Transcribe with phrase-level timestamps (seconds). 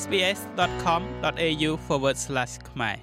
[0.00, 1.70] sbs.com.au/
[2.70, 2.96] ខ្មែរ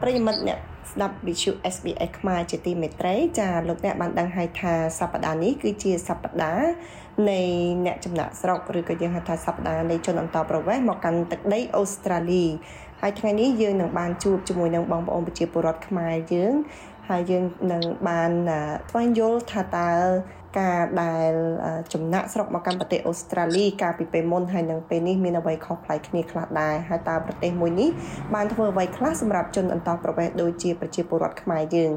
[0.00, 0.58] ប្រិយមិត្តអ្នក
[0.92, 6.68] ស្ដាប់ Visu SBS ខ្មែរជាទីមេត្រីចាលោកអ្នកបានដឹងហើយថាសប្តាហ៍នេះគឺជាសប្តាហ៍
[7.30, 7.40] នៃ
[7.86, 12.44] អ្នកចំណាក់ស្រុកឬក៏យើងហៅថាសប្តាហ៍នៃជនអន្តោប្រវេសន៍មកកាន់ទឹកដីអូស្ត្រាលី
[13.00, 16.54] ហើយថ្ងៃនេះយើងនឹងបានជួបជាមួយនឹងបងប្អូនប្រជាពលរដ្ឋខ្មែរយើង
[17.08, 18.30] ហើយយើងនឹងបាន
[18.90, 19.92] ស្វែងយល់ថាតើ
[20.58, 21.32] ការដែល
[21.92, 27.88] ចំណាក់ស្រុកមកកាន់ប្រទេសអូស្ត្រាលីកាលពីពេលមុនហើយនឹងពេលនេះមានអ្វីខុសប្លែកគ្នាខ្លះដែរហើយតើប្រទេសមួយនេះ
[28.34, 31.92] បានធ្វើអ្វីខ្លះសម្រាប់ជនអន្តោប្រវេសន៍ដូចជាប្រជាពលរដ្ឋខ្មែរយើង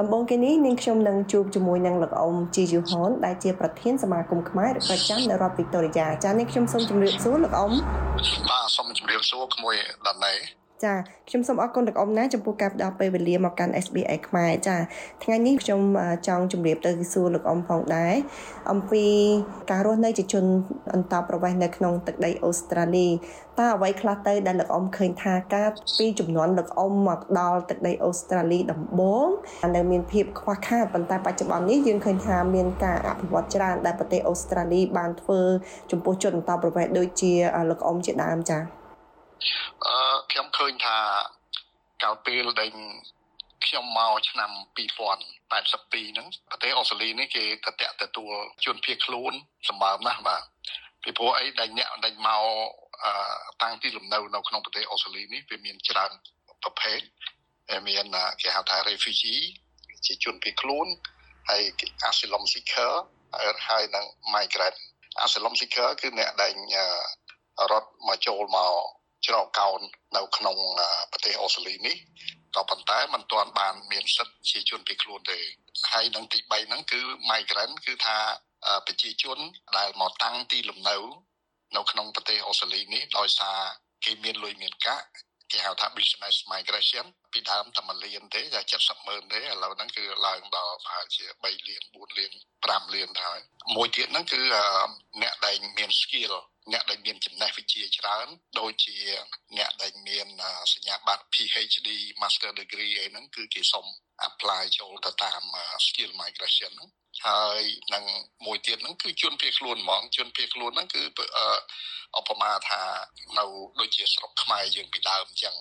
[0.00, 7.72] ដំបូងគេនេះនាងខ្ញុំនឹងជួបជាមួយនឹងលោកអ៊ំជីយូហុនដែលជាប្រធានសមាគមខ្មែរប្រចាំនៅរដ្ឋវីកតូរីយ៉ាចា៎នាងខ្ញុំសូមជម្រាបសួរលោកអ៊ំ
[8.50, 9.74] បាទសូមជម្រាបសួរក្មួយ
[10.06, 10.94] ដាណេ ចា
[11.28, 14.76] ខ្ញុំសូមអរគុណលោកអ៊ំណាចំពោះការផ្ដល់ពេលវេលាមកកាន់ SBA ខ្មែរចា
[15.24, 15.80] ថ្ងៃនេះខ្ញុំ
[16.28, 18.14] ចង់ជម្រាបទៅសួរលោកអ៊ំផងដែរ
[18.70, 19.06] អំពី
[19.70, 20.44] ការរស់នៅជាជន
[20.94, 23.08] អន្តោប្រវេសន៍នៅក្នុងទឹកដីអូស្ត្រាលី
[23.60, 25.68] តើអ្វីខ្លះទៅដែលលោកអ៊ំឃើញថាការ
[25.98, 29.28] ពីចំនួនលោកអ៊ំមកដល់ទឹកដីអូស្ត្រាលីដំបូង
[29.76, 35.40] នៅមានភាពខ្វះខាតប៉ុន្តែបច្ចុប្បន្ននេះយើងឃើញថាមានការអភិវឌ្ឍច្រើនដែលប្រទេសអូស្ត្រាលីបានធ្វើ
[35.90, 37.32] ចំពោះជនអន្តោប្រវេសន៍ដូចជា
[37.70, 38.62] លោកអ៊ំជាដើមចា៎
[39.86, 40.98] អឺ ខ្ញុំឃើញថា
[42.02, 42.70] កាលពេលដែល
[43.66, 48.32] ខ្ញុំមកឆ្នាំ2082ហ្នឹងប្រទេសអូស្ត្រាលីនេះគេតតាក់ទទួល
[48.64, 49.32] ជនភៀសខ្លួន
[49.68, 50.42] សម្បើមណាស់បាទ
[51.02, 52.44] ពីព្រោះអីដែលអ្នកដែលមក
[53.04, 53.12] អឺ
[53.62, 56.10] តាំងទីលំនៅនៅក្នុងប្រទេសអូស្ត្រាលីនេះវាមានច្រើន
[56.62, 57.00] ប្រភេទ
[57.88, 58.06] មាន
[58.40, 59.42] គេហៅថា refugee
[60.06, 60.86] ជាជនភៀសខ្លួន
[61.48, 61.62] ហើយ
[62.08, 62.92] asylum seeker
[63.68, 64.78] ហើយនិង migrant
[65.24, 66.52] asylum seeker គឺអ្នកដែល
[67.70, 68.72] រត់មកចូលមក
[69.26, 69.80] ច្រកកោន
[70.16, 70.56] នៅក្នុង
[71.12, 71.96] ប្រទេសអូស្ត្រាលីនេះ
[72.54, 75.40] ក៏ប៉ុន្តែมันទាន់បានមានសិទ្ធិជាជនភៀសខ្លួនទេ
[75.92, 77.00] ហើយនឹងទី3ហ្នឹងគឺ
[77.30, 78.18] migrant គឺថា
[78.86, 79.38] ប្រជាជន
[79.78, 80.96] ដែលមកតាំងទីលំនៅ
[81.76, 83.58] នៅក្នុងប្រទេសអូស្ត្រាលីនេះដោយសារ
[84.04, 85.06] គេមានលុយមានកាក់
[85.52, 92.32] គេហៅថា business migration ពីដើមតែ1លានទេតែ70ម៉ឺនទេឥឡូវហ្នឹងគឺឡើងដល់ប្រហែលជា3លាន4លាន
[92.62, 93.40] 5លានទៅហើយ
[93.76, 94.40] មួយទៀតហ្នឹងគឺ
[95.22, 96.32] អ្នកដែលមាន skill
[96.72, 98.96] អ្នកដែលមានចំណេះវិជ្ជាច្រើនដូចជា
[99.58, 100.26] អ្នកដែលមាន
[100.72, 101.88] សញ្ញាបត្រ PhD
[102.22, 103.86] Master Degree អីហ្នឹងគឺគេសុំ
[104.28, 105.42] apply ចូលទៅតាម
[105.86, 106.90] skill migration ហ្នឹង
[107.26, 107.62] ហើយ
[107.94, 108.04] នឹង
[108.46, 111.02] មួយទៀតហ្នឹងគឺជនភៀសខ្លួនហ្មងជនភៀសខ្លួនហ្នឹងគឺ
[112.18, 112.82] ឧបមាថា
[113.38, 113.46] នៅ
[113.80, 115.56] ដូចជាស្រុកខ្មែរយើងពីដើមអញ្ចឹង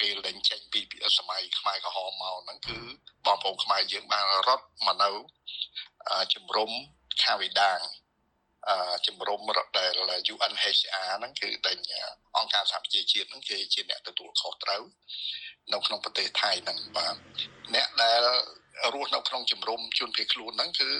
[0.00, 0.80] ពេលដែលចេញពី
[1.18, 2.78] សម័យខ្មែរក្រហមមកហ្នឹងគឺ
[3.26, 5.10] បងប្អូនខ្មែរយើងបានរត់មកនៅ
[6.34, 6.70] ជំរំ
[7.22, 7.78] ខាវីដាង
[9.06, 9.40] ជំរំ
[9.78, 9.90] ដែល
[10.34, 11.76] UNHCR ហ្នឹងគឺដែល
[12.36, 14.82] អង្គការសហប្រជាជាតិហ្នឹងគេជាអ្នកទទួលខុសត្រូវ
[15.72, 17.16] នៅក្នុងប្រទេសថៃហ្នឹងបាទ
[17.74, 18.20] អ្នកដែល
[18.94, 20.90] រស់នៅក្នុងជំរំជនភៀសខ្លួនហ្នឹងគឺ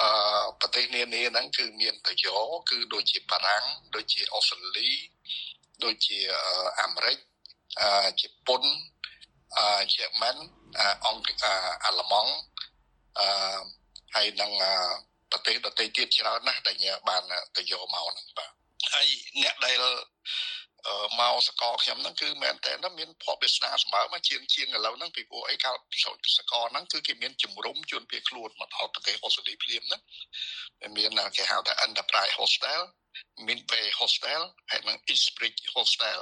[0.00, 0.08] អឺ
[0.60, 2.36] ប្រទេសនានាហ្នឹងគឺមានតយោ
[2.70, 4.90] គឺដូចជាបារាំងដូចជាអូស្ត្រាលី
[5.84, 6.18] ដូចជា
[6.80, 7.18] អាមេរិក
[7.80, 8.62] អឺជប៉ុន
[9.56, 10.36] អឺជឺម៉ាន
[11.06, 11.28] អង្គ
[11.84, 12.32] អាល្លឺម៉ង់
[13.18, 13.28] អឺ
[14.14, 14.52] ហើយនឹង
[15.32, 16.76] ប្រទេសដទៃទៀតច្រើនណាស់ដែល
[17.08, 17.22] បាន
[17.56, 18.52] ទៅយកមកហ្នឹងបាទ
[18.92, 19.06] ហើយ
[19.42, 19.82] អ្នកដែល
[21.20, 25.74] មកសកលខ្ញុំហ្នឹងគឺមែនតើមានភ័ព្វវាសនាសម្បើមកជាងជាងឥឡូវហ្នឹងពីព្រោះអីកាល
[26.38, 30.02] សកលហ្នឹងគឺគេមានជំរុំជួនពីខ្លួនមកដល់ប្រទេសអូស្ត្រាលីភ្លាមហ្នឹង
[30.96, 32.82] មានគេហៅថា Enterprise Hostel
[33.46, 36.20] មាន Bay Hostel ហើយនិង Eastbridge Hostel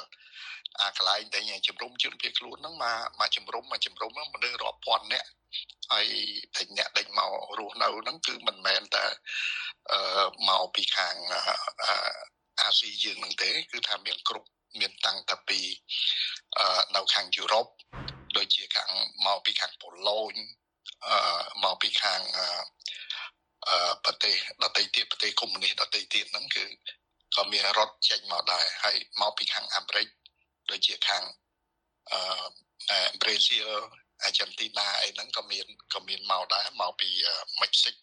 [0.80, 5.28] អាកន្លែងដែលជំរុំជនភៀសខ្លួនហ្នឹងមកមកជំរុំមកជំរុំហ្នឹងមនុស្សរាប់ពាន់នាក់
[5.92, 6.06] ហើយ
[6.56, 9.04] តែអ្នកដែលមករស់នៅហ្នឹងគឺមិនមែនតែ
[9.92, 10.00] អឺ
[10.48, 11.14] មកពីខាង
[12.60, 14.48] អាស៊ីយើងហ្នឹងទេគឺថាមានគ្រប់
[14.80, 15.60] មានតាំងតែពី
[16.58, 17.66] អឺនៅខាងយុរ៉ុប
[18.36, 18.90] ដូចជាខាង
[19.26, 20.34] មកពីខាងប៉ូឡូញ
[21.06, 21.16] អឺ
[21.64, 22.20] មកពីខាង
[23.68, 26.64] អឺប្រទេសដទៃទៀតប្រទេសកុម្មុយនីសដទៃទៀតហ្នឹងគឺ
[27.36, 30.06] ក៏មានរត់ចេញមកដែរហើយមកពីខាងអាមេរិក
[30.70, 31.24] ដូចជាខាង
[32.12, 33.68] អឺប្រេស៊ីល
[34.24, 37.10] អាចិនទីណាអីហ្នឹងក៏មានក៏មានមកដែរមកពី
[37.60, 37.96] មិចស៊ិក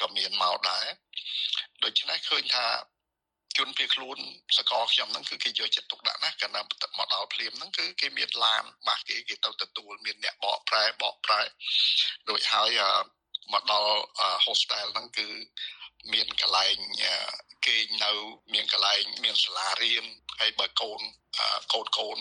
[0.00, 0.86] ក៏មានមកដែរ
[1.84, 2.66] ដូច្នេះឃើញថា
[3.58, 4.18] ជនភៀសខ្លួន
[4.56, 6.74] សកលខ្ញុំហ្នឹងគឺគេយកចិត្តទុកដាក់ណាស់កាលណាមក
[7.12, 11.40] ដល់ភ្លាមហ្នឹងគឺគេមានឡានបាសគេគេទៅទទួលមានអ្នកបកប្រែបកប្រែ
[12.30, 12.80] ដូចហើយ
[13.52, 13.92] មកដល់
[14.44, 15.28] hostel ហ្នឹងគឺ
[16.12, 16.76] មានកន្លែង
[17.66, 18.12] គេងនៅ
[18.54, 20.04] មានកន្លែងមានសាលារៀន
[20.40, 21.00] ហើយបើកូន
[21.72, 22.18] កូនកូន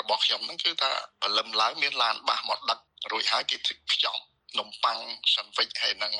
[0.00, 0.92] របស់ខ្ញុំហ្នឹងគឺថា
[1.22, 2.78] បលឹមឡើងមានឡានបាសមកដឹក
[3.12, 3.56] រួចហើយគេ
[3.92, 4.22] ខ្ចប់
[4.58, 4.98] នំប៉័ង
[5.34, 6.12] សាន់វិចហើយនឹង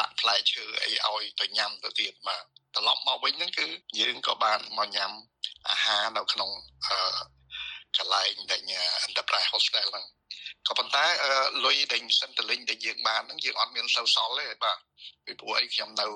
[0.00, 2.44] ដាក់ផ្លែឈើអីឲ្យទៅញ៉ាំទៅទៀតបាទ
[2.74, 3.66] ត្រឡប់មកវិញហ្នឹងគឺ
[4.00, 5.12] យើងក៏បានមកញ៉ាំ
[5.70, 6.50] អាហារនៅក្នុង
[7.98, 8.62] កន្លែងដែល
[9.06, 10.06] Enterprise Hostel ហ្នឹង
[10.68, 11.04] ក៏ប៉ុន្តែ
[11.64, 14.78] លុយដែលសិនតលិញដែលយើងបានហ្នឹងយើងអត់មានសូវសល់ទេបាទ
[15.24, 16.06] ពីព្រោះអីខ្ញុំនៅ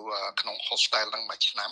[0.40, 1.70] ក្នុង hostel ហ្នឹងមួយឆ្នាំ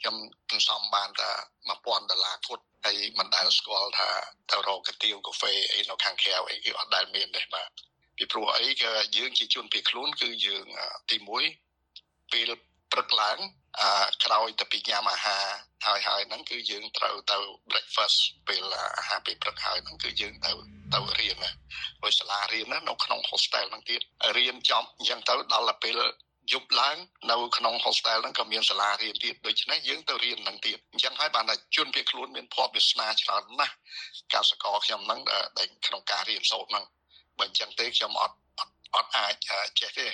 [0.00, 0.14] ខ្ញុំ
[0.50, 1.30] សន្សំបានតែ
[1.70, 4.08] 1000ដុល្លារគាត់ហើយមិនដែលស្គាល់ថា
[4.50, 7.68] ទៅរកកាទៀវកាហ្វេអីនៅខាងក្រៅអីគឺអត់ដែលមានទេបាទ
[8.16, 10.66] ពីព្រោះអីក៏យើងជាជនភៀសខ្លួនគឺយើង
[11.10, 11.16] ទី
[11.74, 12.50] 1ពេល
[12.92, 13.38] ព្រឹកឡើង
[13.80, 13.90] អឺ
[14.24, 15.46] ក្រោយទៅពីញ៉ាំអាហារ
[15.86, 17.38] ហើយហើយហ្នឹងគឺយើងត្រូវទៅ
[17.70, 18.64] breakfast ពេល
[18.98, 20.52] អាហារពេលព្រឹកហើយហ្នឹងគឺយើងទៅ
[20.94, 21.50] ទៅរៀនណា
[22.04, 24.00] ដោយសាលារៀនណានៅក្នុង hostel ហ្នឹងទៀត
[24.36, 25.98] រៀនចប់អញ្ចឹងទៅដល់ពេល
[26.52, 26.96] យប់ឡើង
[27.30, 33.74] នៅក្នុង hostel ហ្នឹងក៏មានសាលារៀនទៀតដូច្នេះយើងទៅរៀនហ្នឹងទៀតអញ្ចឹងហើយបានតែជនភៀសខ្លួនមានភ័ព្វវាសនាច្រើនណាស់
[34.34, 35.20] កសិករខ្ញុំហ្នឹង
[35.58, 36.84] ដែលក្នុងការរៀនសូត្រហ្នឹង
[37.38, 38.36] បើអញ្ចឹងទេខ្ញុំអត់
[38.94, 39.34] អត់អាច
[39.80, 40.06] ចេះទេ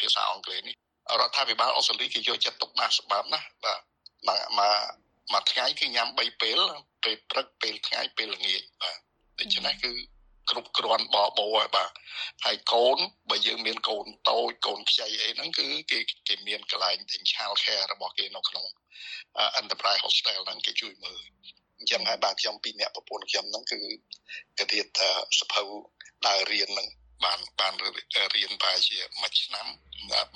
[0.00, 0.76] ភាសាអង់គ្លេសនេះ
[1.20, 3.80] រដ្ឋាភិបាលអូស្ត្រាលីគេយកចិត្តទុកដាក់សម្រាប់ណាបាទ
[4.28, 6.26] មកមកមួយថ្ងៃគឺញ៉ាំ3ពេ
[6.56, 6.58] ល
[7.04, 8.98] ពេលព្រឹកពេលថ្ងៃពេលល្ងាចបាទ
[9.38, 9.92] ដូច្នេះគឺ
[10.50, 11.90] គ្រប់គ្រាន់បបោហើយបាទ
[12.44, 12.98] ហើយកូន
[13.30, 15.98] បើយើងមានកូនតូចកូនខ្ចីអីហ្នឹងគឺគេ
[16.28, 18.66] គេមានកន្លែងទិញ child care របស់គេនៅក្នុង
[19.60, 21.20] Enterprise Hostel ហ្នឹងគេជួយមើល
[21.78, 23.80] អញ្ចឹងហើយបាទខ្ញុំពីរអ្នកប្រពន្ធខ្ញុំហ្នឹងគឺ
[24.58, 24.86] កាទៀត
[25.40, 25.62] សភៅ
[26.26, 26.88] ដើររៀនហ្នឹង
[27.24, 27.88] បានបានរៀ
[28.50, 29.66] នប្រហែលជាមួយឆ្នាំ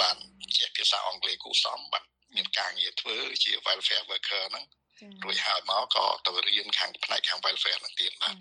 [0.00, 0.16] បាន
[0.56, 2.04] ចេះភាសាអង់គ្លេសគូសំបាន
[2.36, 4.64] មានការងារធ្វើជា welfare worker ហ្នឹង
[5.24, 8.34] រួចហើយមកក៏ទៅរៀនខាងផ្នែកខាង welfare ហ្នឹងទៀតបាទ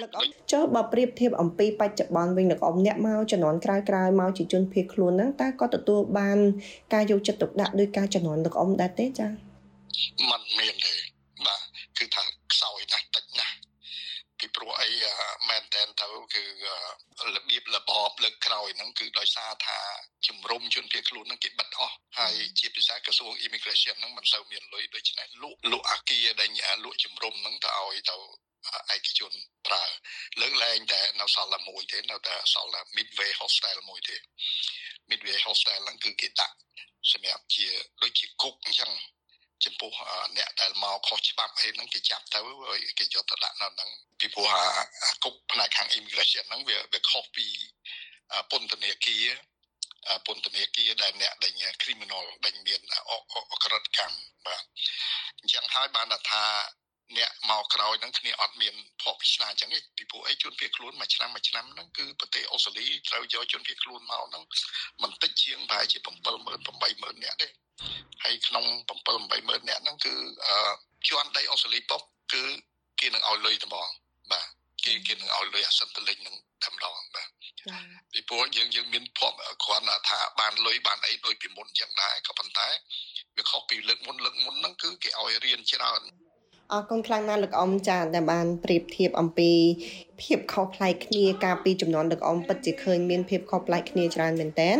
[0.00, 6.38] លោកអ៊ំចុះបើប្រៀបធៀបអំពីបច្ចុប្បន្នវិញលោកអ៊ំអ្នកមកជំនាន់ក្រោយៗមកជាជនភៀសខ្លួនហ្នឹងតើក៏ទទួលបាន
[6.92, 9.30] ការយកចិត្តទុកដាក់ដោយការជំនាន់លោកអ៊ំដែរទេចា៎
[10.30, 10.94] มันមានទេ
[11.46, 11.60] បាទ
[11.98, 12.22] គឺថា
[12.52, 13.56] ខ្សោយណាស់តិចណាស់
[14.38, 14.90] ពីព្រោះអី
[15.48, 16.44] មែនតែនទៅ គឺ
[17.36, 19.78] របៀបរបបលើកក្រោយហ្នឹងគឺដោយសារថា
[20.28, 26.50] ជំរុំជនភៀសខ្លួនហ្នឹងគេបិទអស់ហើយជាពិសេសក្រសួង immigration ហ្នឹងមិនសូវមានលុយដូច្នេះលក់លក់អាគារដែល
[26.84, 28.16] លក់ជំរុំហ្នឹងទៅឲ្យទៅ
[28.94, 29.32] ឯកជន
[29.66, 29.84] ប្រើ
[30.40, 34.16] លើកលែងតែនៅសល់តែមួយទេនៅតែសល់តែ Midway Hostel មួយទេ
[35.10, 36.56] Midway Hostel ហ្នឹងគឺគេដាក់
[37.12, 37.66] សម្រាប់ជា
[38.02, 38.92] ដូចជាគុកអញ្ចឹង
[39.64, 39.92] ចំពោះ
[40.36, 42.40] អ្នកដែលមកខុសច្បាប់អីហ្នឹងគេចាប់ទៅ
[42.98, 47.46] គេយកទៅដាក់នៅហ្នឹងពីព្រោះអាគុកផ្នែកខាង immigration ហ្នឹងវាវាខុសពី
[48.50, 49.26] ពន្ធនាគារ
[50.26, 52.80] ពន្ធនាគារដែលអ្នកដែល criminal ដែលមាន
[53.52, 54.64] អក្រិតកម្មបាទ
[55.38, 56.44] អញ្ចឹងហើយបានថា
[57.18, 64.44] អ្នកមកក្រោយហ្នឹងគ្នាអត់មានភ័ព្វស្នាអញ្ចឹងទេពីព្រោះអីជនភៀសខ្លួនមួយឆ្នាំមួយឆ្នាំហ្នឹងគឺប្រទេសអូស្ត្រាលីត្រូវយកជនភៀសខ្លួនមកហ្នឹង
[65.02, 67.48] មិនតិចជាងប្រហែលជា70000 80000នាក់ទេ
[68.24, 70.14] ហើយក្នុង7 80000នាក់ហ្នឹងគឺ
[71.08, 72.44] ជាន់ដីអូស្ត្រាលីប៉ុកគឺ
[73.00, 73.88] គេនឹងឲ្យលុយត្មង
[74.32, 74.46] បាទ
[74.84, 77.28] គេគេនឹងឲ្យលុយអាសិនតលិញនឹងតែម្ដងបាទ
[78.12, 82.68] ពីព្រោះយើងយើងមានភ័ព្វគ្រាន់ថាបានលុយបានអីដូចពីមុនចឹងដែរក៏ប៉ុន្តែ
[83.36, 86.02] វាខុសពីលើកមុនលើកមុនហ្នឹងគឺគេឲ្យរៀនច្រើន
[86.72, 89.50] អរគុណខ្លាំងណាស់លោកអ៊ំចាដែលបានប្រៀបធៀបអំពី
[90.20, 94.70] ភាពខុសប្លែកគ្នាកាលពីចំនួនលោកអ៊ំពិតជាឃើញមានភាពខុសប្លែកគ្នាច្រើនមែនតើ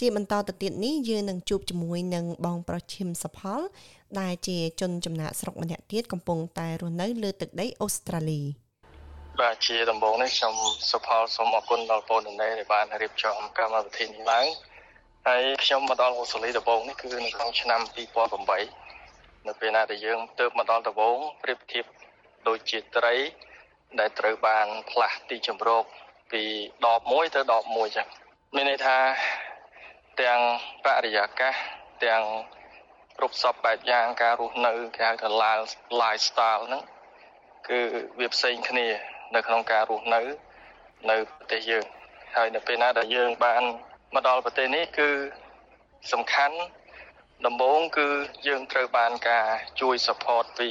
[0.00, 3.60] ជាបន្តទៅទៀតនេះយើងនឹងជួបជាមួយនឹងបងប្រុសឈឹមសផល
[4.20, 8.42] ដែលជាជនចំណាក់ស្រុកម្នាក់ទៀតកំពុងតែរស់នៅលើទឹកដីអូស្ត្រាលី
[9.40, 10.54] បាទជាដំបូងនេះខ្ញុំ
[10.90, 14.46] សុផលសូមអរគុណដល់បងដំណេដែលបានរៀបចំកម្មវិធីនេះឡើង
[15.26, 18.81] ហើយខ្ញុំមកដល់អូស្ត្រាលីដំបូងនេះគឺនៅក្នុងឆ្នាំ2008
[19.48, 21.84] នៅពេលណាដែលយើងទៅមកដល់ដំបូងប្រៀបធៀប
[22.48, 23.14] ដូចជាត្រី
[24.00, 25.84] ដែលត្រូវបានផ្លាស់ទីជម្រក
[26.32, 26.42] ពី
[26.86, 28.08] ដបមួយទៅដបមួយចឹង
[28.54, 28.98] មានន័យថា
[30.22, 30.40] ទាំង
[30.84, 31.54] បរិយាកាស
[32.04, 32.22] ទាំង
[33.18, 35.28] គ្រប់សពបែបយ៉ាងការរស់នៅគេហៅថា
[36.02, 36.82] lifestyle ហ្នឹង
[37.68, 37.80] គឺ
[38.18, 38.86] វាផ្សេងគ្នា
[39.34, 40.20] នៅក្នុងការរស់នៅ
[41.10, 41.84] នៅប្រទេសយើង
[42.36, 43.62] ហើយនៅពេលណាដែលយើងបាន
[44.14, 45.08] មកដល់ប្រទេសនេះគឺ
[46.12, 46.56] សំខាន់
[47.46, 48.08] ដំបូងគឺ
[48.46, 49.46] យើងត្រូវបានការ
[49.80, 50.70] ជួយ support ពី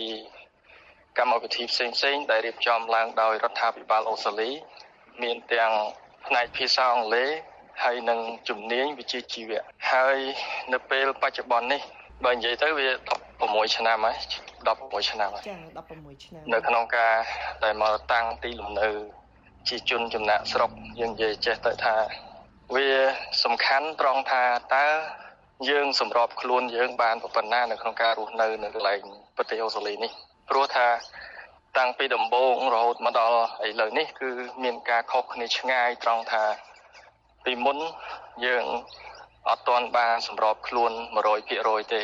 [1.17, 4.49] កម្មវិធីផ្សេងផ្សេងដែលរៀបចំឡើងដោយរដ្ឋាភិបាលអូស្ត្រាលី
[5.23, 5.71] មានទាំង
[6.27, 7.29] ផ្នែកភាសាអង់គ្លេស
[7.83, 10.17] ហើយនឹងជំនាញវិជ្ជាជីវៈហើយ
[10.73, 11.81] នៅពេលបច្ចុប្បន្ននេះ
[12.25, 12.87] បើនិយាយទៅវា
[13.31, 14.17] 16ឆ្នាំហើយ
[14.67, 15.55] 16ឆ្នាំហើយចា
[15.89, 17.15] 16ឆ្នាំនៅក្នុងការ
[17.63, 18.89] ដែលមកតាំងទីលំនៅ
[19.67, 21.95] ជាជនចំណាក់ស្រុកយើងនិយាយចេះទៅថា
[22.75, 22.89] វា
[23.43, 24.43] សំខាន់ត្រង់ថា
[24.75, 24.87] តើ
[25.69, 28.99] យើងសម្របខ្លួនយើងបានប៉ុណ្ណានៅក្នុងការរស់នៅនៅកន្លែង
[29.35, 30.11] ប្រទេសអូស្ត្រាលីនេះ
[30.49, 30.87] ព្រោះថា
[31.77, 33.37] តាំងពីដំបូងរហូតមកដល់
[33.67, 34.29] ឥឡូវនេះគឺ
[34.63, 36.43] មានការខុសគ្នាឆ្ងាយត្រង់ថា
[37.45, 37.77] ពីមុន
[38.45, 38.65] យើង
[39.49, 40.91] អត់ទាន់បានសម្របខ្លួន
[41.41, 42.01] 100%ទេ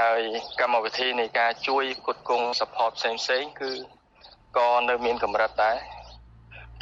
[0.00, 0.20] ហើយ
[0.60, 3.72] កម្មវិធីនៃការជួយគុតគង់ support ផ្សេងផ្សេងគឺ
[4.58, 5.78] ក៏នៅមានកម្រិតដែរ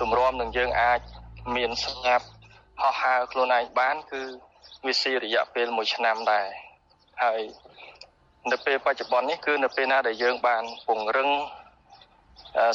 [0.00, 1.00] ទម្រាំនឹងយើងអាច
[1.56, 2.26] មានស្ងាត់
[2.82, 4.22] ហោះហើរខ្លួនឯងបានគឺ
[4.86, 6.46] វាស៊ីរយៈពេល1ឆ្នាំដែរ
[7.22, 7.40] ហើយ
[8.52, 11.30] នៅពេលបច្ចុប្បន្ននេះគឺនៅពេលណាដែលយើងបានពង្រឹង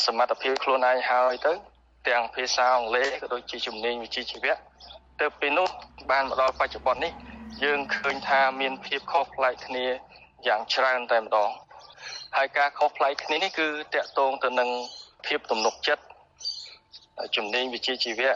[0.05, 1.53] សមត្ថភាពខ្លួនឯងហើយទៅ
[2.07, 4.55] ទាំងភាសាអង់គ្លេសក៏ដូចជាជំនាញវិជ្ជាជីវៈ
[5.21, 5.67] ទៅពីនោះ
[6.11, 7.13] បានមកដល់បច្ចុប្បន្ននេះ
[7.63, 9.85] យើងឃើញថាមានភាពខុសប្លែកគ្នា
[10.47, 11.49] យ៉ាងច្រើនតែម្ដង
[12.35, 14.69] ហើយការខុសប្លែកគ្នានេះគឺតកតងទៅនឹង
[15.25, 16.03] ភាពទំនុកចិត្ត
[17.35, 18.31] ជំនាញវិជ្ជាជីវៈ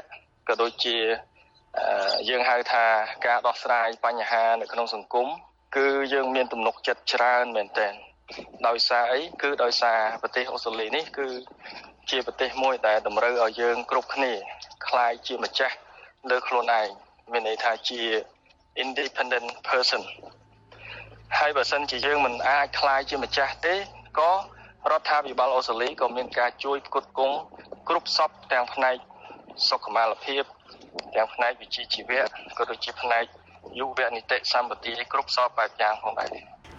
[0.47, 0.95] ក៏ដូចជា
[2.28, 2.84] យើងហៅថា
[3.26, 5.28] ការដោះស្រាយបញ្ហានៅក្នុងសង្គម
[5.76, 7.92] គឺយើងមានទំនុកចិត្តច្រើនមែនទែន
[8.68, 11.28] ដោយសារអីគឺដោយសារប្រទេសអូស្ត្រាលីនេះគឺ
[12.10, 14.32] ជាប្រទេសមួយដែលតម្រូវឲ្យយើងគ្រប់គ្នា
[14.86, 15.76] คล้ายជាម្ចាស់
[16.30, 16.88] លើខ្លួនឯង
[17.32, 18.00] មានន័យថាជា
[18.82, 20.02] independent person
[21.38, 23.74] ហើយបើសិនជាយើងមិនអាចคล้ายជាម្ចាស់ទេ
[24.18, 24.32] ក៏
[24.90, 27.36] រដ្ឋាភិបាលអូស្ត្រាលីក៏មានការជួយផ្គត់ផ្គង់
[27.88, 28.96] គ្រប់សពទាំងផ្នែក
[29.68, 30.44] សុខុមាលភាព
[31.15, 32.21] ទាំងផ្នែកវិជ្ជាជីវៈ
[32.57, 33.23] ក៏ដូចជាផ្នែក
[33.79, 36.29] យុវនីតិសម្បទាគ្រប់សពបែបយ៉ាងផងដែរ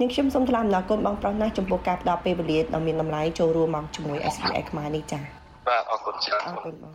[0.01, 5.23] នាងខ្ញុំសូមថ្លែងអំណរគុណបងប្រុសណាស់ចំពោះការផ្ដល់ពេលវេលាដ៏មានតម្លៃចូលរួមមកជាមួយ SBI ខ្មែរនេះចា៎
[5.69, 6.95] បាទអរគុណច្រើនអរគុណបង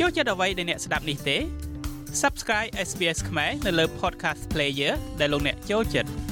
[0.00, 1.36] ចូលចិត្តអ្វីដែលអ្នកស្ដាប់នេះទេ
[2.22, 6.29] Subscribe SBS ខ្មែរនៅលើ Podcast Player ដែលលោកអ្នកចូលចិត្ត